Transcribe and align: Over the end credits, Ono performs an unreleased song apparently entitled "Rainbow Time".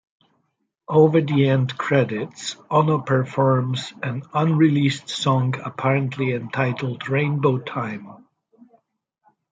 Over 0.89 1.21
the 1.21 1.47
end 1.47 1.77
credits, 1.77 2.55
Ono 2.71 3.01
performs 3.01 3.93
an 4.01 4.23
unreleased 4.33 5.09
song 5.09 5.53
apparently 5.63 6.33
entitled 6.33 7.07
"Rainbow 7.07 7.59
Time". 7.59 8.25